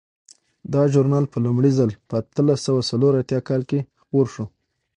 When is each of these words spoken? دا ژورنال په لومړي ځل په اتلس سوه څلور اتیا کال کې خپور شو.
دا 0.73 0.81
ژورنال 0.93 1.25
په 1.33 1.37
لومړي 1.45 1.71
ځل 1.77 1.89
په 2.07 2.13
اتلس 2.21 2.59
سوه 2.67 2.81
څلور 2.89 3.13
اتیا 3.21 3.39
کال 3.49 3.61
کې 3.69 3.79
خپور 4.03 4.25
شو. 4.33 4.45